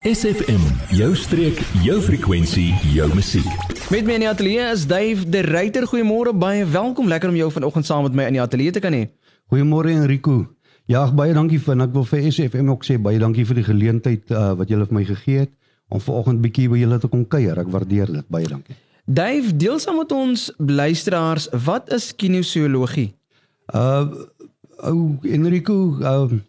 SFM, 0.00 0.62
jou 0.96 1.10
streek, 1.12 1.58
jou 1.84 1.98
frekwensie, 2.00 2.70
jou 2.88 3.04
musiek. 3.12 3.48
Met 3.92 4.06
my 4.08 4.14
in 4.16 4.22
die 4.24 4.30
ateljee 4.30 4.70
is 4.72 4.86
Dave 4.88 5.26
De 5.28 5.42
Ruyter. 5.44 5.84
Goeiemôre, 5.90 6.32
baie 6.32 6.62
welkom. 6.64 7.04
Lekker 7.12 7.28
om 7.28 7.36
jou 7.36 7.50
vanoggend 7.52 7.84
saam 7.84 8.06
met 8.08 8.16
my 8.16 8.24
in 8.30 8.38
die 8.38 8.40
ateljee 8.40 8.72
te 8.72 8.80
kan 8.80 8.96
hê. 8.96 9.10
Goeiemôre 9.52 9.92
Enrico. 9.92 10.38
Ja, 10.88 11.04
baie 11.12 11.36
dankie 11.36 11.60
vir 11.60 11.84
ek 11.84 11.92
wil 11.92 12.08
vir 12.08 12.30
SFM 12.30 12.72
ook 12.72 12.88
sê 12.88 12.96
baie 12.96 13.20
dankie 13.20 13.44
vir 13.44 13.60
die 13.60 13.66
geleentheid 13.68 14.32
uh, 14.32 14.54
wat 14.56 14.72
julle 14.72 14.88
vir 14.88 15.00
my 15.02 15.04
gegee 15.04 15.44
het 15.44 15.52
om 15.92 16.00
vanoggend 16.00 16.40
bietjie 16.48 16.70
by 16.72 16.80
julle 16.80 17.02
te 17.04 17.12
kom 17.12 17.28
kuier. 17.28 17.60
Ek 17.60 17.68
waardeer 17.68 18.08
dit. 18.08 18.32
Baie 18.32 18.48
dankie. 18.48 18.80
Dave, 19.04 19.52
deel 19.52 19.76
saam 19.84 20.00
met 20.00 20.16
ons 20.16 20.48
luisteraars, 20.56 21.52
wat 21.68 21.92
is 21.92 22.14
kinesiologie? 22.16 23.10
Uh 23.68 24.08
ou 24.80 25.20
Enrico, 25.28 25.92
uh 26.00 26.40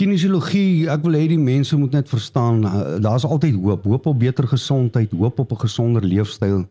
Kinesiologie, 0.00 0.86
ek 0.88 1.02
wil 1.04 1.12
hê 1.18 1.26
die 1.28 1.36
mense 1.36 1.76
moet 1.76 1.92
net 1.92 2.06
verstaan, 2.08 2.62
uh, 2.64 2.94
daar's 3.04 3.26
altyd 3.28 3.58
hoop, 3.60 3.82
hoop 3.84 4.06
op 4.08 4.16
beter 4.22 4.46
gesondheid, 4.48 5.10
hoop 5.12 5.42
op 5.42 5.50
'n 5.52 5.60
gesonder 5.60 6.00
leefstyl, 6.00 6.62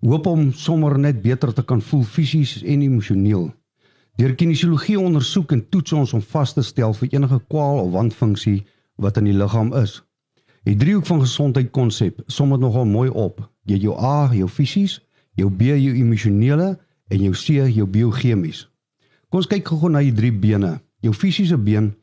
hoop 0.00 0.26
om 0.26 0.50
sommer 0.52 0.98
net 0.98 1.22
beter 1.22 1.52
te 1.54 1.62
kan 1.62 1.80
voel 1.80 2.02
fisies 2.02 2.62
en 2.62 2.82
emosioneel. 2.82 3.52
Deur 4.16 4.34
kinesiologie 4.34 4.98
ondersoek 4.98 5.52
en 5.52 5.68
toets 5.68 5.92
ons 5.92 6.12
om 6.12 6.22
vas 6.22 6.52
te 6.52 6.62
stel 6.62 6.92
vir 6.94 7.08
enige 7.12 7.40
kwaal 7.48 7.78
of 7.84 7.92
wanfunksie 7.92 8.64
wat 8.96 9.16
in 9.16 9.24
die 9.24 9.38
liggaam 9.38 9.72
is. 9.74 10.02
Die 10.64 10.76
driehoek 10.76 11.06
van 11.06 11.20
gesondheid 11.20 11.70
konsep 11.70 12.22
som 12.26 12.50
dit 12.50 12.60
nogal 12.60 12.84
mooi 12.84 13.10
op. 13.10 13.50
Jy 13.64 13.78
jou 13.78 13.94
A, 13.94 14.34
jou 14.34 14.48
fisies, 14.48 15.00
jou 15.34 15.50
B, 15.50 15.62
jou 15.62 15.94
emosionele 15.94 16.78
en 17.08 17.22
jou 17.22 17.32
C, 17.32 17.62
jou 17.70 17.86
biochemies. 17.86 18.68
Kom 19.30 19.38
ons 19.38 19.46
kyk 19.46 19.68
gou 19.68 19.88
na 19.88 20.00
die 20.00 20.12
drie 20.12 20.32
bene. 20.32 20.80
Jou 21.00 21.14
fisiese 21.14 21.56
been 21.56 21.94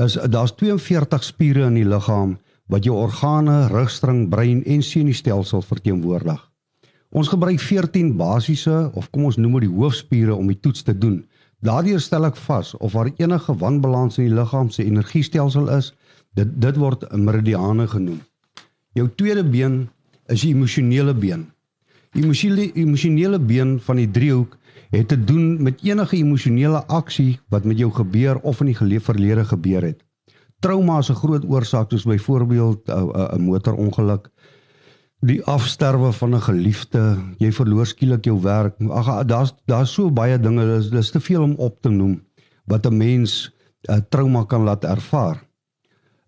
is 0.00 0.16
daar's 0.30 0.54
42 0.56 1.24
spiere 1.24 1.66
in 1.66 1.76
die 1.76 1.88
liggaam 1.88 2.38
wat 2.72 2.84
jou 2.84 2.96
organe, 2.96 3.66
rugstring, 3.68 4.28
brein 4.32 4.64
en 4.64 4.82
senuistelsel 4.82 5.62
verteenwoordig. 5.62 6.40
Ons 7.12 7.28
gebruik 7.28 7.60
14 7.60 8.14
basiese 8.16 8.90
of 8.96 9.10
kom 9.12 9.26
ons 9.28 9.36
noem 9.36 9.58
dit 9.60 9.68
die 9.68 9.74
hoofspiere 9.76 10.34
om 10.34 10.48
die 10.48 10.60
toets 10.60 10.82
te 10.82 10.94
doen. 10.96 11.20
Daardeur 11.60 12.00
stel 12.00 12.24
ek 12.26 12.38
vas 12.48 12.72
of 12.80 12.96
daar 12.96 13.12
enige 13.20 13.54
wanbalans 13.60 14.16
in 14.18 14.30
die 14.30 14.34
liggaam 14.34 14.70
se 14.72 14.84
energiestelsel 14.84 15.68
is. 15.76 15.92
Dit 16.34 16.56
dit 16.60 16.78
word 16.80 17.04
meridiane 17.12 17.86
genoem. 17.86 18.22
Jou 18.96 19.10
tweede 19.16 19.44
been 19.44 19.90
is 20.32 20.40
die 20.40 20.54
emosionele 20.54 21.12
been. 21.14 21.51
Emosionele 22.12 22.72
emosionele 22.76 23.38
been 23.40 23.78
van 23.80 23.96
die 23.96 24.10
driehoek 24.10 24.58
het 24.92 25.08
te 25.08 25.16
doen 25.16 25.62
met 25.62 25.80
enige 25.80 26.16
emosionele 26.16 26.82
aksie 26.92 27.38
wat 27.48 27.64
met 27.64 27.78
jou 27.80 27.88
gebeur 27.90 28.36
of 28.44 28.60
in 28.60 28.68
die 28.74 29.00
verlede 29.00 29.44
gebeur 29.48 29.82
het. 29.82 30.02
Trauma 30.60 30.98
is 30.98 31.10
'n 31.10 31.14
groot 31.14 31.44
oorsaak 31.44 31.90
soos 31.90 32.04
byvoorbeeld 32.04 32.88
'n 32.88 33.40
motorongeluk, 33.40 34.28
die 35.20 35.42
afsterwe 35.44 36.12
van 36.12 36.34
'n 36.34 36.40
geliefde, 36.40 37.18
jy 37.38 37.52
verloor 37.52 37.86
skielik 37.86 38.24
jou 38.24 38.40
werk. 38.42 38.74
Ag 38.90 39.24
daar's 39.24 39.54
daar's 39.66 39.92
so 39.92 40.10
baie 40.10 40.38
dinge, 40.38 40.66
dis 40.66 40.90
dis 40.90 41.10
te 41.10 41.20
veel 41.20 41.42
om 41.42 41.54
op 41.54 41.80
te 41.80 41.88
noem 41.88 42.22
wat 42.66 42.86
'n 42.86 42.96
mens 42.96 43.52
'n 43.88 43.92
uh, 43.92 44.00
trauma 44.08 44.44
kan 44.44 44.62
laat 44.62 44.84
ervaar. 44.84 45.48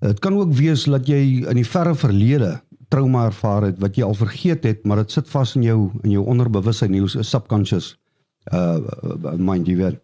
Dit 0.00 0.18
kan 0.18 0.34
ook 0.34 0.52
wees 0.52 0.84
dat 0.84 1.06
jy 1.06 1.44
in 1.48 1.54
die 1.54 1.66
verre 1.66 1.94
verlede 1.94 2.62
trauma 2.94 3.26
ervaar 3.26 3.68
het 3.70 3.82
wat 3.82 3.98
jy 3.98 4.06
al 4.06 4.16
vergeet 4.18 4.64
het, 4.68 4.86
maar 4.86 5.02
dit 5.02 5.14
sit 5.16 5.28
vas 5.32 5.54
in 5.58 5.66
jou 5.66 5.78
in 6.04 6.14
jou 6.14 6.24
onderbewussyn, 6.30 6.94
jou 6.94 7.10
subconscious 7.10 7.94
uh 8.52 8.78
mind 9.40 9.68
jy 9.68 9.76
wel. 9.78 10.00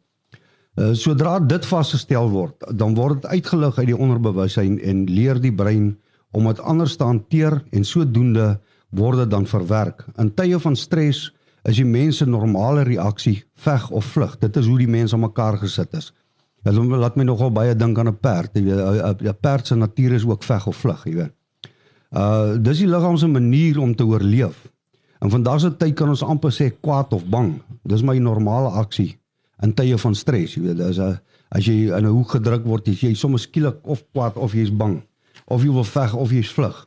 Uh, 0.79 0.93
sodra 0.97 1.39
dit 1.43 1.67
vasgestel 1.67 2.31
word, 2.31 2.55
dan 2.79 2.95
word 2.97 3.21
dit 3.21 3.41
uitgelig 3.41 3.79
uit 3.79 3.89
die 3.91 3.99
onderbewussyn 3.99 4.79
en 4.87 5.03
leer 5.11 5.41
die 5.43 5.53
brein 5.53 5.93
om 6.33 6.47
dit 6.47 6.61
anders 6.63 6.95
te 6.97 7.05
hanteer 7.05 7.59
en 7.75 7.85
sodoende 7.85 8.55
word 8.97 9.25
dit 9.25 9.33
dan 9.35 9.47
verwerk. 9.51 10.05
In 10.19 10.31
tye 10.35 10.59
van 10.63 10.79
stres 10.79 11.27
is 11.69 11.77
die 11.77 11.87
mense 11.87 12.27
normale 12.27 12.87
reaksie 12.87 13.43
veg 13.61 13.91
of 13.91 14.07
vlug. 14.15 14.39
Dit 14.41 14.57
is 14.57 14.71
hoe 14.71 14.79
die 14.81 14.89
mense 14.89 15.17
aan 15.19 15.27
mekaar 15.27 15.59
gesit 15.61 15.93
is. 15.99 16.13
Dit 16.65 16.77
laat 16.77 17.17
my 17.17 17.25
nogal 17.25 17.53
baie 17.53 17.75
dink 17.75 17.99
aan 17.99 18.09
'n 18.09 18.21
perd. 18.21 18.55
Weet, 18.55 19.23
'n 19.23 19.37
perd 19.41 19.67
se 19.67 19.75
natuur 19.75 20.13
is 20.13 20.25
ook 20.25 20.43
veg 20.43 20.67
of 20.67 20.77
vlug, 20.77 21.05
jy 21.05 21.15
weet. 21.15 21.35
Uh 22.11 22.59
dis 22.59 22.83
die 22.83 22.91
liggaam 22.91 23.17
se 23.17 23.27
manier 23.31 23.79
om 23.79 23.95
te 23.95 24.05
oorleef. 24.05 24.67
En 25.21 25.31
vandag 25.31 25.61
se 25.61 25.71
tyd 25.77 25.95
kan 25.95 26.09
ons 26.09 26.23
amper 26.23 26.53
sê 26.53 26.71
kwaad 26.81 27.13
of 27.13 27.25
bang. 27.31 27.61
Dis 27.87 28.03
my 28.03 28.19
normale 28.19 28.73
aksie 28.81 29.15
in 29.63 29.75
tye 29.77 29.99
van 30.01 30.15
stres, 30.17 30.57
jy 30.57 30.63
weet, 30.63 30.79
dis 30.81 30.99
'n 30.99 31.21
as 31.51 31.67
jy 31.67 31.91
in 31.93 32.07
'n 32.07 32.15
hoek 32.15 32.31
gedruk 32.31 32.65
word, 32.65 32.87
jy, 32.87 33.09
jy 33.09 33.15
soms 33.15 33.43
skielik 33.43 33.77
of 33.85 34.03
kwaad 34.13 34.37
of 34.37 34.55
jy's 34.55 34.71
bang 34.71 35.03
of 35.47 35.63
jy 35.63 35.73
wil 35.73 35.85
veg 35.85 36.15
of 36.15 36.31
jy's 36.31 36.53
vlug. 36.53 36.87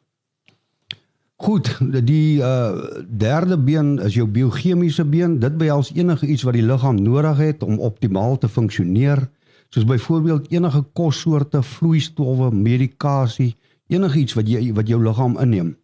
Goed, 1.43 1.67
die 2.05 2.39
uh 2.39 3.03
derde 3.07 3.57
been 3.57 3.99
is 3.99 4.13
jou 4.15 4.27
biochemiese 4.27 5.03
been. 5.05 5.39
Dit 5.39 5.57
behels 5.57 5.91
enige 5.91 6.27
iets 6.27 6.43
wat 6.47 6.53
die 6.53 6.63
liggaam 6.63 7.01
nodig 7.01 7.37
het 7.37 7.63
om 7.63 7.79
optimaal 7.79 8.37
te 8.37 8.47
funksioneer, 8.47 9.29
soos 9.69 9.85
byvoorbeeld 9.85 10.51
enige 10.51 10.83
kossoorte, 10.93 11.63
vloeistowwe, 11.63 12.51
medikasie, 12.55 13.55
enigiets 13.89 14.35
wat 14.37 14.47
jy 14.47 14.71
wat 14.73 14.87
jou 14.87 14.99
liggaam 15.03 15.37
inneem. 15.41 15.75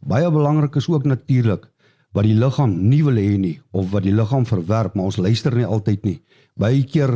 Baie 0.00 0.30
belangrik 0.30 0.76
is 0.76 0.88
ook 0.88 1.04
natuurlik 1.04 1.68
wat 2.12 2.26
die 2.28 2.36
liggaam 2.36 2.74
nie 2.88 3.02
wil 3.04 3.16
hê 3.16 3.36
nie 3.40 3.58
of 3.72 3.90
wat 3.92 4.04
die 4.04 4.14
liggaam 4.14 4.44
verwerp, 4.46 4.94
maar 4.94 5.08
ons 5.10 5.16
luister 5.16 5.54
nie 5.56 5.66
altyd 5.66 6.04
nie. 6.04 6.18
Baie 6.60 6.82
keer 6.84 7.14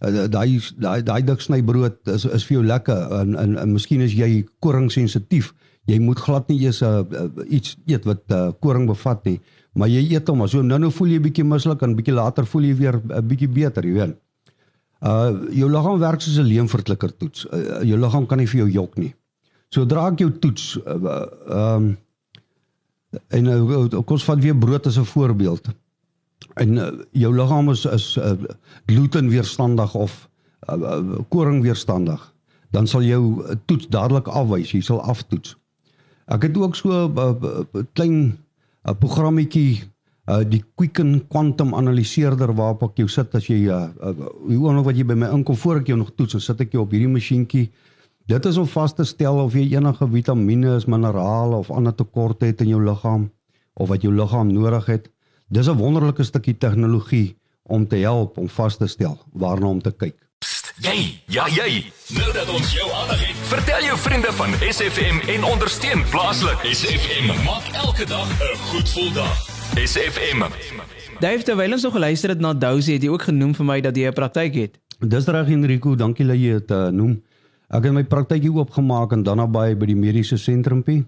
uh, 0.00 0.26
daai 0.30 0.60
daai 0.80 1.02
daai 1.04 1.22
dik 1.22 1.44
snybrood 1.44 1.98
is 2.14 2.24
is 2.24 2.46
vir 2.48 2.58
jou 2.58 2.64
lekker 2.66 3.16
en 3.20 3.36
en, 3.36 3.56
en 3.58 3.72
miskien 3.72 4.04
is 4.04 4.16
jy 4.16 4.46
koring 4.64 4.90
sensitief. 4.92 5.52
Jy 5.88 5.98
moet 6.04 6.20
glad 6.20 6.48
nie 6.52 6.60
eers 6.64 6.82
uh, 6.84 7.02
iets 7.48 7.76
eet 7.88 8.04
wat 8.08 8.24
uh, 8.32 8.50
koring 8.60 8.86
bevat 8.88 9.24
nie, 9.24 9.38
maar 9.72 9.88
jy 9.88 10.02
eet 10.12 10.28
hom, 10.28 10.44
so 10.48 10.62
nou 10.62 10.78
nou 10.80 10.90
voel 10.92 11.14
jy 11.14 11.20
bietjie 11.28 11.44
mislik 11.48 11.82
en 11.82 11.96
bietjie 11.96 12.16
later 12.16 12.48
voel 12.48 12.68
jy 12.68 12.74
weer 12.76 13.00
'n 13.00 13.12
uh, 13.12 13.22
bietjie 13.24 13.48
beter, 13.48 13.84
jy 13.84 13.94
weet. 14.00 14.16
Uh 14.98 15.46
jou 15.54 15.68
liggaam 15.70 15.98
werk 16.00 16.20
soos 16.20 16.38
'n 16.38 16.48
leemverklikker 16.48 17.16
toets. 17.16 17.46
Uh, 17.46 17.82
jou 17.86 17.98
liggaam 17.98 18.26
kan 18.26 18.38
nie 18.38 18.46
vir 18.46 18.60
jou 18.66 18.70
jok 18.70 18.98
nie. 18.98 19.14
Sodra 19.68 20.06
ek 20.12 20.18
jou 20.18 20.30
toets, 20.38 20.76
ehm 20.84 21.06
uh, 21.06 21.24
uh, 21.48 21.96
En 23.32 23.46
nou 23.46 23.88
kom 23.88 24.16
ons 24.18 24.24
vat 24.28 24.40
weer 24.42 24.56
brood 24.56 24.86
as 24.86 24.98
'n 24.98 25.04
voorbeeld. 25.04 25.68
En 26.54 26.76
uh, 26.76 26.88
jou 27.12 27.34
liggaam 27.34 27.70
is 27.70 27.84
is 27.84 28.16
uh, 28.16 28.32
gluten 28.86 29.28
weerstandig 29.28 29.94
of 29.94 30.28
uh, 30.68 30.76
uh, 30.76 31.18
koring 31.28 31.62
weerstandig. 31.62 32.34
Dan 32.70 32.86
sal 32.86 33.02
jou 33.02 33.42
toets 33.64 33.88
dadelik 33.88 34.28
afwys, 34.28 34.72
jy 34.72 34.80
sal 34.80 35.00
aftoets. 35.00 35.56
Ek 36.26 36.42
het 36.42 36.56
ook 36.56 36.76
so 36.76 37.08
'n 37.08 37.18
uh, 37.18 37.34
uh, 37.42 37.82
klein 37.92 38.38
uh, 38.84 38.92
programmetjie 38.98 39.82
uh 40.28 40.44
die 40.44 40.64
Quicken 40.74 41.26
Quantum 41.28 41.74
analiseerder 41.74 42.54
waarop 42.54 42.82
ek 42.82 42.96
jou 42.96 43.08
sit 43.08 43.34
as 43.34 43.46
jy 43.46 43.64
uh, 43.72 43.88
uh 44.00 44.12
hoe 44.46 44.76
ook 44.76 44.84
wat 44.84 44.96
jy 44.96 45.04
by 45.04 45.14
my 45.14 45.28
inkom 45.32 45.56
voor 45.56 45.76
ek 45.76 45.86
jou 45.86 45.98
nog 45.98 46.12
toets, 46.14 46.32
dan 46.32 46.40
sit 46.40 46.60
ek 46.60 46.72
jou 46.72 46.82
op 46.82 46.90
hierdie 46.90 47.08
masjienkie 47.08 47.70
Dit 48.28 48.44
is 48.44 48.56
om 48.60 48.66
vas 48.68 48.92
te 48.92 49.04
stel 49.08 49.38
of 49.40 49.54
jy 49.56 49.62
enige 49.72 50.04
vitamiene, 50.12 50.74
minerale 50.84 51.56
of 51.56 51.70
ander 51.72 51.94
tekorte 51.96 52.44
het 52.50 52.60
in 52.60 52.74
jou 52.74 52.80
liggaam 52.84 53.30
of 53.72 53.88
wat 53.88 54.02
jou 54.04 54.10
liggaam 54.12 54.50
nodig 54.52 54.84
het. 54.86 55.06
Dis 55.48 55.68
'n 55.68 55.78
wonderlike 55.78 56.22
stukkie 56.22 56.58
tegnologie 56.58 57.38
om 57.62 57.86
te 57.88 57.96
help 57.96 58.36
om 58.36 58.48
vas 58.48 58.76
te 58.76 58.86
stel 58.86 59.16
waarna 59.32 59.66
om 59.66 59.80
te 59.82 59.90
kyk. 59.90 60.16
Psst, 60.38 60.74
jy, 60.76 61.22
ja 61.26 61.46
jy. 61.48 61.90
Nou 62.18 62.32
dat 62.32 62.48
ons 62.48 62.72
jou 62.72 62.90
aandag 63.00 63.26
het, 63.26 63.36
vertel 63.54 63.82
jou 63.82 63.96
vriende 63.98 64.32
van 64.32 64.50
SFM 64.72 65.28
en 65.28 65.44
ondersteun 65.44 66.04
plaaslik. 66.10 66.58
SFM 66.64 67.26
maak 67.44 67.64
elke 67.72 68.04
dag 68.04 68.28
'n 68.28 68.56
goed 68.56 68.88
gevoel 68.88 69.12
dag. 69.12 69.36
SFM. 69.84 70.42
Dave, 71.20 71.42
terwyl 71.42 71.72
ons 71.72 71.82
nog 71.82 71.92
geluister 71.92 72.28
het 72.28 72.40
na 72.40 72.54
Dousie, 72.54 72.94
het 72.94 73.02
jy 73.02 73.08
ook 73.08 73.22
genoem 73.22 73.54
vir 73.54 73.64
my 73.64 73.80
dat 73.80 73.96
jy 73.96 74.06
'n 74.06 74.12
praktyk 74.12 74.54
het. 74.54 74.78
Dis 74.98 75.26
reg 75.26 75.48
Enrico, 75.48 75.94
dankie 75.94 76.26
dat 76.26 76.36
jy 76.36 76.52
dit 76.52 76.70
uh, 76.70 76.88
noem. 76.88 77.22
Ek 77.68 77.84
het 77.84 77.92
my 77.92 78.00
praktykie 78.08 78.48
oopgemaak 78.48 79.12
in 79.12 79.22
Dannaby 79.26 79.74
by 79.76 79.86
die 79.90 79.96
mediese 79.98 80.38
sentrumpie. 80.40 81.02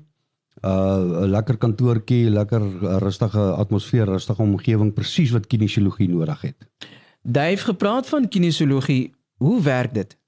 Uh 0.61 1.25
'n 1.25 1.31
lekker 1.33 1.57
kantoortjie, 1.57 2.29
lekker 2.29 2.61
rustige 3.01 3.41
atmosfeer, 3.57 4.05
rustige 4.05 4.43
omgewing, 4.43 4.93
presies 4.93 5.33
wat 5.33 5.47
kinesiologie 5.47 6.09
nodig 6.09 6.41
het. 6.41 6.69
Dave 7.23 7.65
gepraat 7.65 8.09
van 8.09 8.29
kinesiologie. 8.29 9.15
Hoe 9.39 9.63
werk 9.63 9.95
dit? 9.95 10.19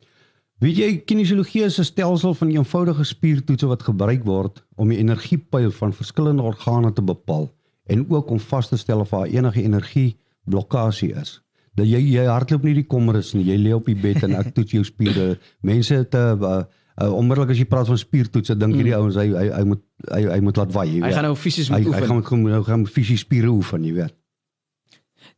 Weet 0.58 0.76
jy, 0.76 1.02
kinesiologie 1.04 1.64
is 1.64 1.78
'n 1.78 1.84
stelsel 1.84 2.34
van 2.34 2.48
eenvoudige 2.48 3.04
spiertoetse 3.04 3.66
wat 3.66 3.82
gebruik 3.82 4.24
word 4.24 4.64
om 4.76 4.88
die 4.88 4.98
energiepyl 4.98 5.70
van 5.70 5.92
verskillende 5.92 6.42
organe 6.42 6.92
te 6.92 7.02
bepaal 7.02 7.52
en 7.86 8.10
ook 8.10 8.30
om 8.30 8.40
vas 8.40 8.68
te 8.68 8.76
stel 8.76 9.00
of 9.00 9.10
daar 9.10 9.26
enige 9.26 9.62
energieblokkade 9.62 11.12
is 11.20 11.42
dat 11.74 11.88
jy 11.88 12.00
jy 12.12 12.26
hardloop 12.28 12.64
nie 12.64 12.74
die 12.74 12.86
kommerus 12.86 13.32
nie. 13.34 13.46
Jy 13.48 13.58
lê 13.62 13.74
op 13.74 13.86
die 13.88 13.96
bed 13.98 14.22
en 14.26 14.36
ek 14.40 14.54
toets 14.56 14.76
jou 14.76 14.84
spiere. 14.84 15.38
Mense 15.60 15.94
het 15.94 16.14
'n 16.14 16.42
uh, 16.44 16.62
uh, 17.00 17.12
onmiddellik 17.16 17.50
as 17.54 17.58
jy 17.58 17.68
praat 17.68 17.88
van 17.88 17.98
spiertoetse, 17.98 18.56
dink 18.58 18.76
hierdie 18.76 18.94
mm. 18.94 19.00
ouens 19.00 19.16
hy, 19.16 19.28
hy 19.32 19.46
hy 19.50 19.64
moet 19.64 19.82
hy 20.12 20.22
hy 20.28 20.40
moet 20.40 20.56
laat 20.56 20.72
waai. 20.72 21.00
Hy 21.00 21.12
gaan 21.12 21.28
nou 21.30 21.36
fisies 21.36 21.70
moet 21.70 21.86
oefen. 21.86 22.00
Hy 22.00 22.08
gaan 22.08 22.40
moet 22.40 22.56
nou 22.56 22.64
gaan 22.66 22.86
fisies 22.86 23.24
spiere 23.24 23.52
oefen, 23.52 23.84
jy 23.84 23.94
weet. 24.02 24.16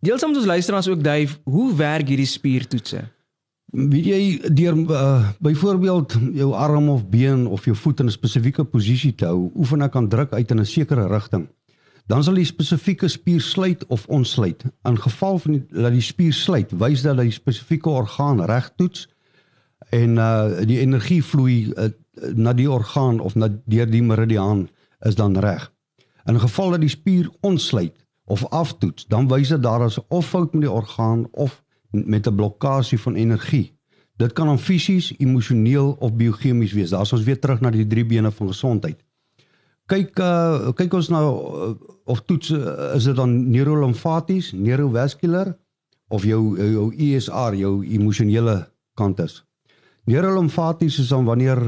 Deel 0.05 0.19
soms 0.19 0.41
ons 0.41 0.49
luisteraars 0.49 0.89
ook 0.89 1.03
Dave, 1.05 1.39
hoe 1.49 1.69
werk 1.77 2.09
hierdie 2.09 2.29
spiertoetse? 2.29 3.05
Weet 3.75 4.07
jy 4.07 4.21
deur 4.55 4.77
uh, 4.95 5.31
byvoorbeeld 5.43 6.15
jou 6.37 6.53
arm 6.55 6.89
of 6.93 7.09
been 7.11 7.47
of 7.51 7.65
jou 7.67 7.75
voet 7.77 8.01
in 8.01 8.07
'n 8.07 8.15
spesifieke 8.15 8.65
posisie 8.65 9.15
te 9.15 9.27
hou, 9.27 9.51
oefen 9.55 9.83
ek 9.83 9.97
aan 9.97 10.09
druk 10.09 10.33
uit 10.33 10.51
in 10.51 10.61
'n 10.61 10.67
sekere 10.67 11.09
rigting. 11.09 11.49
Dan 12.07 12.25
sal 12.25 12.37
die 12.37 12.45
spesifieke 12.45 13.09
spier 13.09 13.41
sluit 13.41 13.87
of 13.87 14.07
ontsluit. 14.07 14.65
In 14.83 15.01
geval 15.01 15.39
van 15.39 15.53
die, 15.53 15.65
dat 15.71 15.93
die 15.93 16.05
spier 16.05 16.33
sluit, 16.33 16.73
wys 16.77 17.03
dat 17.03 17.17
die 17.17 17.33
spesifieke 17.33 17.89
orgaan 17.89 18.45
reg 18.45 18.71
toets 18.77 19.09
en 19.91 20.17
uh 20.21 20.65
die 20.65 20.81
energie 20.81 21.23
vloei 21.25 21.73
uh, 21.77 21.89
na 22.35 22.53
die 22.53 22.71
orgaan 22.71 23.21
of 23.21 23.35
na 23.35 23.49
deur 23.65 23.91
die 23.91 24.03
meridiaan 24.03 24.69
is 25.01 25.15
dan 25.15 25.39
reg. 25.39 25.73
In 26.25 26.41
geval 26.41 26.71
dat 26.71 26.81
die 26.81 26.93
spier 26.93 27.29
ontsluit 27.41 28.07
of 28.25 28.45
aftoets, 28.49 29.07
dan 29.07 29.29
wys 29.29 29.49
dit 29.49 29.63
daar 29.63 29.85
is 29.85 29.99
of 30.09 30.29
fout 30.29 30.53
met 30.53 30.63
die 30.65 30.71
orgaan 30.71 31.27
of 31.33 31.63
met 31.91 32.27
'n 32.27 32.35
blokkade 32.35 32.99
van 32.99 33.15
energie. 33.15 33.79
Dit 34.17 34.33
kan 34.33 34.47
dan 34.47 34.59
fisies, 34.59 35.15
emosioneel 35.19 35.97
of 35.99 36.15
biochemies 36.15 36.73
wees. 36.73 36.91
Daar's 36.91 37.13
ons 37.13 37.23
weer 37.23 37.39
terug 37.39 37.61
na 37.61 37.71
die 37.71 37.87
drie 37.87 38.07
bene 38.07 38.31
van 38.31 38.47
gesondheid. 38.47 39.04
Kyk 39.93 40.17
uh 40.19 40.73
kyk 40.73 40.95
ons 40.97 41.11
nou 41.13 41.25
uh, 41.29 41.73
of 42.09 42.23
toets 42.25 42.51
uh, 42.57 42.95
is 42.97 43.05
dit 43.05 43.17
dan 43.17 43.35
neurolimfaties, 43.53 44.55
neurovascular 44.57 45.53
of 46.09 46.25
jou 46.25 46.57
jou 46.57 46.87
ESR, 46.93 47.57
jou 47.61 47.75
emosionele 47.85 48.63
kant 48.97 49.21
is. 49.21 49.43
Neurolimfaties 50.09 50.99
is 51.03 51.13
dan 51.13 51.29
wanneer 51.29 51.61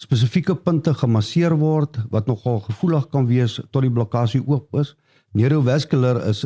spesifieke 0.00 0.56
punte 0.56 0.94
gemasseer 0.96 1.54
word 1.60 2.00
wat 2.10 2.26
nogal 2.26 2.58
gevoelig 2.66 3.06
kan 3.12 3.28
wees 3.28 3.60
tot 3.70 3.84
die 3.84 3.92
blokkade 3.92 4.42
oop 4.46 4.74
is. 4.80 4.96
Neurovascular 5.38 6.24
is 6.26 6.42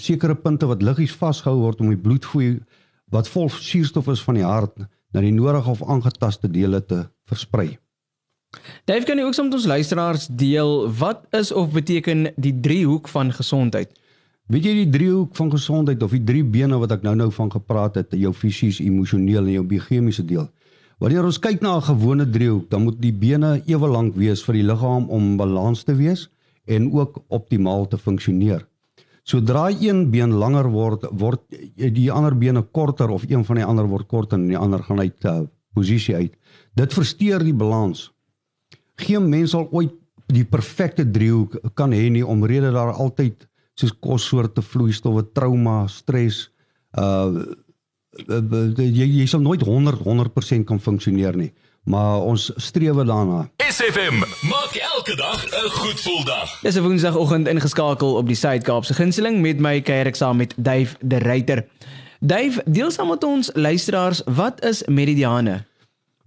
sekere 0.00 0.38
punte 0.40 0.68
wat 0.70 0.82
liggies 0.82 1.12
vasgehou 1.12 1.66
word 1.66 1.84
om 1.84 1.92
die 1.92 2.00
bloedvloei 2.00 2.54
wat 3.12 3.28
vol 3.28 3.52
suurstof 3.52 4.08
is 4.08 4.24
van 4.24 4.40
die 4.40 4.48
hart 4.48 4.86
na 5.12 5.20
die 5.20 5.34
nodige 5.36 5.74
of 5.74 5.84
aangetaste 5.84 6.48
dele 6.48 6.80
te 6.80 7.04
versprei. 7.28 7.81
Dave 8.84 9.06
kan 9.08 9.18
jy 9.18 9.24
ook 9.24 9.34
soms 9.34 9.54
ons 9.54 9.66
luisteraars 9.66 10.26
deel 10.26 10.90
wat 10.98 11.24
is 11.30 11.52
of 11.52 11.72
beteken 11.72 12.32
die 12.36 12.54
driehoek 12.60 13.08
van 13.08 13.32
gesondheid? 13.32 13.92
Weet 14.52 14.66
jy 14.68 14.72
die 14.82 14.90
driehoek 14.90 15.36
van 15.38 15.50
gesondheid 15.50 16.02
of 16.02 16.12
die 16.12 16.24
drie 16.24 16.44
bene 16.44 16.76
wat 16.82 16.92
ek 16.92 17.06
nou-nou 17.06 17.30
van 17.32 17.50
gepraat 17.52 17.96
het, 17.96 18.12
jou 18.12 18.32
fisies, 18.36 18.82
emosioneel 18.84 19.46
en 19.46 19.54
jou 19.54 19.64
biochemiese 19.64 20.24
deel? 20.28 20.50
Wanneer 21.02 21.24
ons 21.26 21.38
kyk 21.38 21.62
na 21.62 21.76
'n 21.76 21.82
gewone 21.82 22.26
driehoek, 22.30 22.68
dan 22.70 22.82
moet 22.84 23.00
die 23.00 23.12
bene 23.12 23.62
ewe 23.66 23.88
lank 23.88 24.14
wees 24.14 24.44
vir 24.44 24.54
die 24.54 24.62
liggaam 24.62 25.08
om 25.08 25.36
balans 25.36 25.82
te 25.84 25.94
wees 25.94 26.28
en 26.66 26.92
ook 26.92 27.24
optimaal 27.28 27.88
te 27.88 27.98
funksioneer. 27.98 28.66
Sodra 29.24 29.70
een 29.70 30.10
been 30.10 30.32
langer 30.32 30.70
word, 30.70 31.06
word 31.10 31.40
die 31.76 32.10
ander 32.10 32.36
bene 32.38 32.62
korter 32.62 33.10
of 33.10 33.24
een 33.28 33.44
van 33.44 33.56
die 33.56 33.64
ander 33.64 33.86
word 33.86 34.06
korter 34.06 34.38
en 34.38 34.48
die 34.48 34.58
ander 34.58 34.82
gaan 34.82 34.98
uit 34.98 35.24
uh, 35.24 35.40
posisie 35.74 36.14
uit. 36.14 36.32
Dit 36.74 36.92
versteur 36.92 37.42
die 37.42 37.54
balans. 37.54 38.11
Geen 38.96 39.28
mens 39.28 39.50
sal 39.50 39.68
ooit 39.70 39.92
die 40.26 40.44
perfekte 40.44 41.10
driehoek 41.10 41.58
kan 41.74 41.92
hê 41.92 42.08
nie 42.10 42.26
omrede 42.26 42.72
daar 42.72 42.92
altyd 42.92 43.48
soos 43.74 43.92
kossoorte, 44.00 44.62
vloeistowwe, 44.62 45.24
trauma, 45.32 45.86
stres, 45.88 46.50
uh 46.98 47.44
jy 48.12 49.06
jy 49.08 49.26
sal 49.26 49.40
nooit 49.40 49.62
100 49.64 50.02
100% 50.04 50.66
kan 50.68 50.80
funksioneer 50.80 51.36
nie 51.36 51.52
maar 51.82 52.20
ons 52.20 52.50
streef 52.56 52.94
daarna. 52.94 53.50
SFM 53.56 54.18
maak 54.48 54.74
elke 54.94 55.16
dag 55.16 55.44
'n 55.46 55.70
goed 55.70 56.00
gevoel 56.00 56.24
dag. 56.24 56.60
Dis 56.60 56.74
'n 56.74 56.82
woensdagoggend 56.82 57.48
ingeskakel 57.48 58.14
op 58.14 58.26
die 58.26 58.36
Suid-Kaapse 58.36 58.94
gunsteling 58.94 59.40
met 59.40 59.58
my 59.58 59.80
kuier 59.80 60.06
ek 60.06 60.14
saam 60.14 60.36
met 60.36 60.54
Dave 60.56 60.96
de 61.00 61.18
Ruyter. 61.18 61.66
Dave, 62.20 62.62
deel 62.64 62.90
saam 62.90 63.08
met 63.08 63.24
ons 63.24 63.50
luisteraars, 63.54 64.22
wat 64.24 64.64
is 64.64 64.84
meridiane? 64.86 65.64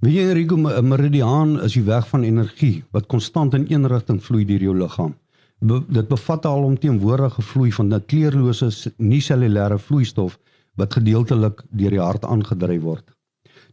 Weet 0.04 0.14
jy 0.14 0.24
Enrico, 0.30 0.56
'n 0.58 0.88
meridiaan 0.88 1.62
is 1.64 1.74
die 1.74 1.84
weg 1.84 2.08
van 2.08 2.24
energie 2.24 2.84
wat 2.92 3.06
konstant 3.08 3.54
in 3.54 3.66
een 3.70 3.88
rigting 3.88 4.24
vloei 4.24 4.46
deur 4.46 4.62
jou 4.62 4.76
liggaam. 4.78 5.16
Be 5.60 5.82
dit 5.88 6.08
bevat 6.08 6.46
al 6.46 6.64
omteenwoordige 6.64 7.42
vloei 7.42 7.72
van 7.72 7.94
'n 7.94 8.06
kleurlose 8.06 8.94
nie-cellulêre 8.98 9.80
vloeistof 9.80 10.40
wat 10.76 10.94
gedeeltelik 10.94 11.64
deur 11.70 11.90
die 11.90 12.00
hart 12.00 12.26
aangedryf 12.26 12.82
word. 12.82 13.16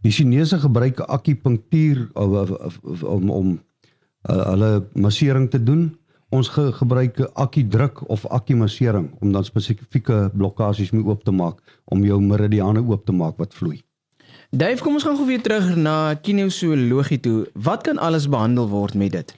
Die 0.03 0.13
Chinese 0.13 0.59
gebruik 0.59 1.01
akupunktuur 1.01 2.11
om 2.15 3.31
om 3.31 3.49
uh, 4.31 4.47
hulle 4.47 4.87
massering 4.95 5.51
te 5.51 5.63
doen. 5.63 5.97
Ons 6.29 6.49
ge 6.49 6.73
gebruik 6.73 7.21
akudruk 7.35 8.09
of 8.09 8.27
akumassering 8.27 9.11
om 9.21 9.33
dan 9.33 9.45
spesifieke 9.45 10.31
blokkades 10.35 10.91
mee 10.91 11.05
oop 11.05 11.25
te 11.25 11.31
maak 11.31 11.59
om 11.85 12.05
jou 12.05 12.21
meridiane 12.21 12.81
oop 12.81 13.05
te 13.05 13.13
maak 13.13 13.37
wat 13.37 13.55
vloei. 13.55 13.83
Dave, 14.53 14.83
kom 14.85 14.99
ons 14.99 15.05
gaan 15.07 15.17
gou 15.17 15.25
weer 15.27 15.41
terug 15.41 15.71
na 15.81 16.15
kinesiologie 16.15 17.21
toe. 17.25 17.37
Wat 17.57 17.87
kan 17.87 17.97
alles 17.99 18.27
behandel 18.29 18.69
word 18.69 18.95
met 18.95 19.15
dit? 19.17 19.31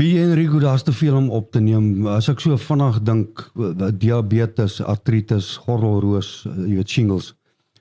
Wie 0.00 0.14
Enrico, 0.22 0.58
daar's 0.62 0.82
te 0.82 0.94
veel 0.96 1.16
om 1.16 1.26
op 1.30 1.50
te 1.52 1.60
neem. 1.60 2.06
As 2.08 2.30
ek 2.32 2.40
so 2.40 2.56
vinnig 2.56 3.02
dink, 3.04 3.42
diabetes, 4.00 4.78
artritis, 4.80 5.50
gordelroos, 5.66 6.46
jy 6.46 6.78
weet 6.78 6.94
shingles 6.94 7.34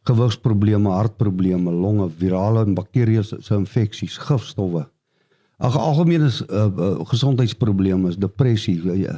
gewigsprobleme, 0.08 0.90
hartprobleme, 0.90 1.72
longe, 1.72 2.10
virale 2.20 2.64
en 2.66 2.76
bakterieëse 2.78 3.40
infeksies, 3.56 4.18
gifstowwe. 4.28 4.86
Ag 5.58 5.78
algemene 5.80 6.30
uh, 6.30 6.66
uh, 6.68 6.90
gesondheidsprobleme, 7.10 8.14
depressie, 8.22 8.78
jy, 8.86 9.16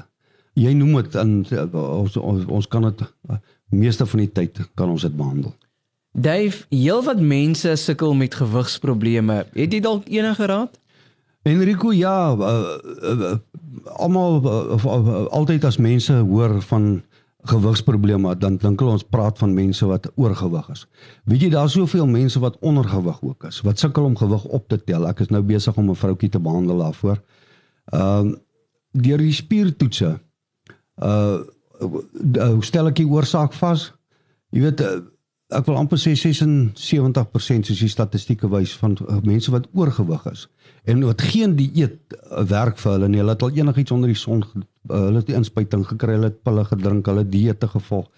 jy 0.58 0.76
noem 0.78 1.02
dit 1.02 1.18
in 1.20 1.34
uh, 1.54 1.66
ons 2.00 2.18
ons 2.22 2.70
kan 2.72 2.88
dit 2.88 3.04
uh, 3.04 3.42
meeste 3.76 4.08
van 4.08 4.24
die 4.24 4.32
tyd 4.40 4.62
kan 4.80 4.94
ons 4.94 5.06
dit 5.06 5.18
behandel. 5.18 5.54
Dave, 6.20 6.66
heelwat 6.70 7.20
mense 7.20 7.76
sukkel 7.76 8.14
met 8.14 8.36
gewigsprobleme. 8.36 9.46
Het 9.54 9.74
jy 9.74 9.80
dalk 9.84 10.08
enige 10.12 10.46
raad? 10.52 10.80
Enrico, 11.48 11.94
ja, 11.96 12.36
uh, 12.36 12.76
uh, 13.08 13.36
almal 13.96 14.42
uh, 14.44 14.86
uh, 14.86 15.26
altyd 15.32 15.64
as 15.64 15.78
mense 15.80 16.14
hoor 16.14 16.58
van 16.68 17.02
gewigsprobleme 17.48 18.34
dan 18.38 18.58
dink 18.60 18.82
hulle 18.84 18.98
ons 18.98 19.06
praat 19.08 19.38
van 19.40 19.54
mense 19.56 19.86
wat 19.88 20.10
oorgewig 20.20 20.68
is. 20.74 20.84
Weet 21.24 21.46
jy 21.46 21.52
daar's 21.54 21.78
soveel 21.78 22.08
mense 22.10 22.40
wat 22.44 22.58
ondergewig 22.60 23.22
ook 23.24 23.48
is, 23.48 23.62
wat 23.64 23.80
sukkel 23.80 24.10
om 24.10 24.18
gewig 24.20 24.44
op 24.44 24.68
te 24.68 24.80
tel. 24.84 25.08
Ek 25.08 25.24
is 25.24 25.32
nou 25.32 25.42
besig 25.42 25.78
om 25.78 25.90
'n 25.90 25.96
vroutjie 25.96 26.30
te 26.30 26.40
behandel 26.40 26.84
daarvoor. 26.84 27.22
Ehm 27.94 28.28
uh, 28.28 28.36
deur 28.92 29.18
die 29.18 29.34
spiertoetse. 29.34 30.20
Uh 30.98 31.40
hoe 31.80 32.66
stel 32.66 32.88
ek 32.88 32.96
die 32.96 33.08
oorsaak 33.08 33.54
vas? 33.54 33.94
Jy 34.52 34.62
weet 34.62 34.82
uh, 34.82 35.00
ek 35.50 35.66
wil 35.66 35.80
amper 35.80 35.98
sê 35.98 36.14
76% 36.14 36.78
soos 37.66 37.82
die 37.82 37.90
statistieke 37.90 38.50
wys 38.52 38.76
van 38.78 38.96
uh, 39.08 39.18
mense 39.26 39.50
wat 39.54 39.66
oorgewig 39.74 40.26
is 40.30 40.46
en 40.90 41.02
wat 41.08 41.24
geen 41.26 41.56
dieet 41.58 41.98
uh, 42.14 42.44
werk 42.50 42.78
vir 42.78 42.92
hulle 42.96 43.10
nie. 43.10 43.20
Hulle 43.22 43.34
het 43.34 43.46
al 43.46 43.58
enigiets 43.58 43.94
onder 43.96 44.12
die 44.12 44.18
son 44.18 44.44
uh, 44.46 44.62
hulle 44.92 45.22
het 45.22 45.30
die 45.30 45.38
inspuiting 45.38 45.86
gekry, 45.90 46.18
hulle 46.20 46.30
het 46.30 46.42
pille 46.46 46.66
gedrink, 46.70 47.10
hulle 47.10 47.26
dieete 47.26 47.70
gevolg. 47.72 48.10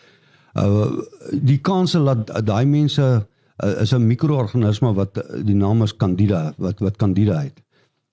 Uh 0.60 0.90
die 1.32 1.62
kans 1.64 1.96
dat 1.96 2.34
daai 2.44 2.66
mense 2.68 3.06
uh, 3.08 3.82
is 3.82 3.94
'n 3.96 4.08
mikroorganisme 4.08 4.92
wat 4.94 5.22
die 5.48 5.56
naam 5.56 5.84
is 5.88 5.96
Candida 5.96 6.54
wat 6.58 6.84
wat 6.84 6.98
Candida 7.00 7.40
het. 7.48 7.64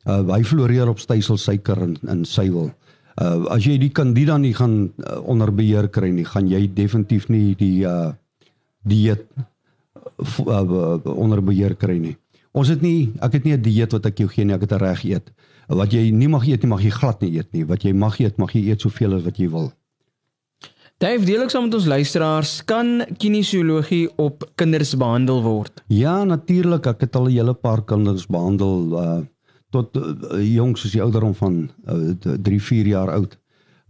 Uh 0.06 0.22
hy 0.30 0.44
floreer 0.44 0.88
op 0.88 1.02
stysel-suiker 1.02 1.82
en 1.82 1.98
in 2.06 2.24
suiwel. 2.24 2.70
Uh 3.18 3.50
as 3.50 3.66
jy 3.66 3.78
die 3.78 3.90
Candida 3.90 4.38
nie 4.38 4.54
gaan 4.54 4.92
uh, 4.94 5.18
onder 5.26 5.50
beheer 5.50 5.88
kry 5.88 6.10
nie, 6.10 6.24
gaan 6.24 6.46
jy 6.46 6.70
definitief 6.74 7.28
nie 7.28 7.56
die 7.58 7.82
uh 7.82 8.14
dieet 8.88 9.24
uh, 9.38 10.98
onder 11.14 11.42
beheer 11.44 11.74
kry 11.76 11.98
nie. 11.98 12.16
Ons 12.52 12.68
het 12.72 12.82
nie 12.82 13.12
ek 13.20 13.32
het 13.38 13.44
nie 13.44 13.56
'n 13.56 13.62
dieet 13.62 13.92
wat 13.92 14.06
ek 14.06 14.18
jou 14.18 14.28
gee 14.28 14.44
nie, 14.44 14.54
ek 14.54 14.66
het 14.66 14.72
'n 14.72 14.84
reg 14.84 15.04
eet 15.04 15.32
wat 15.68 15.92
jy 15.92 16.08
nie 16.14 16.28
mag 16.28 16.46
eet 16.48 16.64
nie, 16.64 16.70
mag 16.70 16.84
jy 16.84 16.92
glad 16.94 17.20
nie 17.24 17.34
eet 17.36 17.52
nie. 17.52 17.64
Wat 17.68 17.84
jy 17.84 17.92
mag 17.92 18.16
eet, 18.20 18.38
mag 18.40 18.54
jy 18.56 18.64
eet 18.70 18.84
soveel 18.84 19.18
as 19.18 19.26
wat 19.26 19.40
jy 19.40 19.48
wil. 19.52 19.70
Dave, 20.98 21.22
deel 21.22 21.44
ek 21.44 21.52
saam 21.52 21.68
met 21.68 21.76
ons 21.78 21.86
luisteraars, 21.86 22.52
kan 22.66 23.04
kinesiologie 23.22 24.08
op 24.18 24.48
kinders 24.58 24.96
behandel 24.98 25.44
word? 25.44 25.84
Ja, 25.94 26.24
natuurlik. 26.26 26.88
Ek 26.90 27.04
het 27.06 27.16
al 27.16 27.28
'n 27.28 27.36
hele 27.36 27.54
paar 27.54 27.84
kinders 27.84 28.26
behandel 28.26 28.96
uh 28.98 29.20
tot 29.70 29.94
uh, 29.96 30.40
jongs 30.40 30.80
soos 30.80 30.92
die 30.92 31.02
ouderdom 31.02 31.34
van 31.34 31.68
uh, 31.92 32.16
3, 32.40 32.60
4 32.62 32.86
jaar 32.86 33.10
oud. 33.12 33.36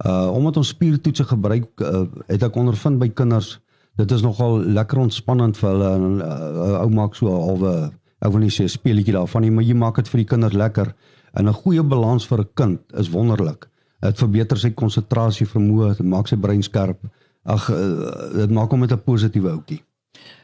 Uh 0.04 0.34
omdat 0.34 0.56
ons 0.56 0.68
spiertoetse 0.68 1.24
gebruik, 1.24 1.70
uh, 1.80 2.02
het 2.26 2.42
ek 2.42 2.56
ondervind 2.56 2.98
by 2.98 3.08
kinders 3.08 3.60
dit 3.98 4.10
is 4.14 4.22
nogal 4.22 4.60
lekker 4.78 4.98
ontspannend 4.98 5.58
vir 5.58 5.70
hulle 5.70 5.88
en 5.98 6.20
uh, 6.22 6.82
ou 6.84 6.90
maak 6.94 7.16
so 7.18 7.32
halwe 7.32 7.72
ek 8.18 8.32
wil 8.34 8.42
nie 8.42 8.52
sê 8.54 8.66
speletjie 8.70 9.14
daarvan 9.14 9.46
nie, 9.46 9.52
maar 9.54 9.66
jy 9.66 9.76
maak 9.78 9.98
dit 10.00 10.10
vir 10.10 10.22
die 10.22 10.28
kinders 10.32 10.56
lekker. 10.58 10.92
En 11.38 11.48
'n 11.48 11.60
goeie 11.62 11.82
balans 11.82 12.26
vir 12.26 12.40
'n 12.40 12.50
kind 12.54 12.80
is 12.98 13.10
wonderlik. 13.10 13.68
Dit 14.00 14.18
verbeter 14.18 14.58
sy 14.58 14.70
konsentrasie 14.70 15.46
vermoë, 15.46 15.96
dit 15.96 16.06
maak 16.06 16.28
sy 16.28 16.36
brein 16.36 16.62
skerp. 16.62 16.98
Ag 17.44 17.70
eh, 17.70 18.38
dit 18.38 18.50
maak 18.50 18.70
hom 18.70 18.80
met 18.80 18.92
'n 18.92 19.02
positiewe 19.04 19.50
ouetjie. 19.50 19.82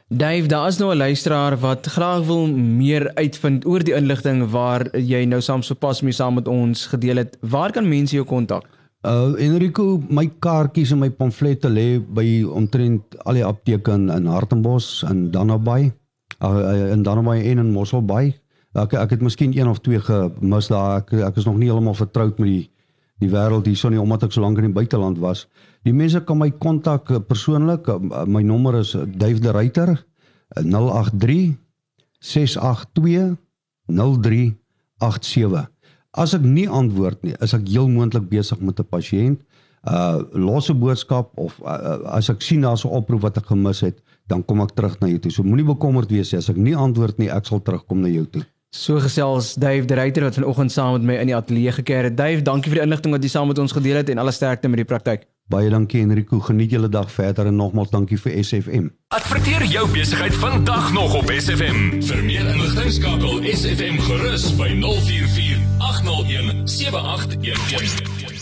Dave, 0.08 0.46
daar 0.46 0.68
is 0.68 0.78
nou 0.78 0.92
'n 0.92 0.96
luisteraar 0.98 1.56
wat 1.58 1.86
graag 1.86 2.26
wil 2.26 2.46
meer 2.46 3.14
uitvind 3.14 3.66
oor 3.66 3.82
die 3.82 3.94
inligting 3.94 4.50
waar 4.50 4.86
jy 4.92 5.24
nou 5.24 5.40
saam 5.40 5.62
sopas 5.62 6.02
mee 6.02 6.12
saam 6.12 6.34
met 6.34 6.48
ons 6.48 6.86
gedeel 6.86 7.16
het. 7.16 7.36
Waar 7.40 7.72
kan 7.72 7.88
mense 7.88 8.14
jou 8.14 8.26
kontak? 8.26 8.68
Uh 9.04 9.34
Enrico, 9.36 9.98
my 10.08 10.30
kaartjies 10.40 10.94
en 10.94 11.02
my 11.02 11.10
pamflette 11.10 11.68
lê 11.68 11.98
by 12.00 12.44
omtrent 12.48 13.18
al 13.24 13.36
die 13.36 13.44
apteke 13.44 13.92
in, 13.92 14.08
in 14.08 14.30
Hartenbos 14.32 15.02
en 15.08 15.30
Dannaby. 15.30 15.92
uh, 16.44 16.90
in 16.90 17.02
Dannemay 17.02 17.42
en 17.50 17.58
in 17.58 17.72
Mosselbaai. 17.72 18.34
Ek 18.74 18.94
ek 18.98 19.14
het 19.14 19.22
miskien 19.22 19.54
een 19.54 19.68
of 19.70 19.80
twee 19.80 20.00
gemis 20.02 20.68
daar. 20.68 21.02
Ek 21.02 21.12
ek 21.30 21.36
is 21.38 21.46
nog 21.46 21.58
nie 21.58 21.68
heeltemal 21.70 21.94
vertroud 21.94 22.38
met 22.38 22.48
die 22.48 22.70
die 23.22 23.30
wêreld 23.30 23.68
hierson 23.70 23.92
nie 23.94 24.00
omdat 24.02 24.24
ek 24.26 24.32
so 24.34 24.42
lank 24.42 24.58
in 24.58 24.66
die 24.66 24.74
buiteland 24.74 25.20
was. 25.22 25.46
Die 25.86 25.94
mense 25.94 26.20
kan 26.26 26.40
my 26.40 26.50
kontak 26.50 27.10
uh, 27.10 27.20
persoonlik. 27.22 27.86
Uh, 27.88 28.24
my 28.26 28.42
nommer 28.42 28.80
is 28.80 28.92
Dave 28.92 29.38
de 29.40 29.52
Ruyter 29.54 29.94
083 30.58 31.54
682 32.18 33.36
0387. 33.86 35.73
As 36.14 36.34
ek 36.36 36.44
nie 36.46 36.68
antwoord 36.70 37.24
nie, 37.26 37.34
is 37.42 37.56
ek 37.56 37.66
heel 37.66 37.88
moontlik 37.90 38.28
besig 38.30 38.60
met 38.62 38.78
'n 38.78 38.86
pasiënt. 38.86 39.40
Uh 39.84 40.22
losse 40.32 40.72
boodskap 40.72 41.32
of 41.36 41.58
uh, 41.60 41.98
as 42.08 42.30
ek 42.30 42.40
sien 42.40 42.62
daar's 42.62 42.84
'n 42.84 42.94
oproep 42.94 43.20
wat 43.20 43.36
ek 43.36 43.50
gemis 43.50 43.80
het, 43.80 43.98
dan 44.26 44.44
kom 44.44 44.60
ek 44.60 44.74
terug 44.74 45.00
na 45.00 45.08
jou 45.08 45.18
toe. 45.18 45.32
So 45.32 45.42
moenie 45.42 45.66
bekommerd 45.66 46.10
wees 46.10 46.32
as 46.34 46.48
ek 46.48 46.56
nie 46.56 46.76
antwoord 46.76 47.18
nie, 47.18 47.28
ek 47.28 47.46
sal 47.46 47.60
terugkom 47.60 48.00
na 48.00 48.08
jou 48.08 48.24
toe. 48.26 48.44
So 48.70 48.98
gesels 48.98 49.54
Dave 49.54 49.86
de 49.86 49.94
Ruyter 49.94 50.22
wat 50.22 50.34
vanoggend 50.34 50.72
saam 50.72 50.92
met 50.92 51.02
my 51.02 51.14
in 51.20 51.26
die 51.26 51.36
ateljee 51.36 51.72
gekeer 51.72 52.02
het. 52.04 52.16
Dave, 52.16 52.42
dankie 52.42 52.70
vir 52.70 52.80
die 52.80 52.86
inligting 52.86 53.12
wat 53.12 53.22
jy 53.22 53.30
saam 53.30 53.48
met 53.48 53.58
ons 53.58 53.72
gedeel 53.72 53.96
het 53.96 54.08
en 54.08 54.18
alle 54.18 54.32
sterkte 54.32 54.68
met 54.68 54.82
die 54.82 54.84
praktyk. 54.84 55.28
Baie 55.50 55.70
dankie 55.70 56.00
Enrico, 56.00 56.40
geniet 56.40 56.70
julle 56.70 56.88
dag 56.88 57.10
verder 57.10 57.46
en 57.46 57.56
nogmaals 57.56 57.90
dankie 57.90 58.18
vir 58.18 58.42
SFM. 58.42 58.88
Adverteer 59.14 59.66
jou 59.66 59.86
besigheid 59.92 60.34
vandag 60.34 60.92
nog 60.92 61.14
op 61.14 61.30
SFM. 61.30 62.00
Vir 62.02 62.24
meer 62.24 62.48
inligting 62.54 62.90
skakel 62.92 63.46
SFM 63.52 64.00
gerus 64.08 64.50
by 64.58 64.72
044 64.80 65.63
801 66.04 66.68
7811. 66.68 68.33